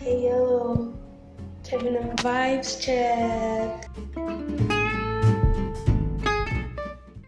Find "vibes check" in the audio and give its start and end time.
2.20-3.89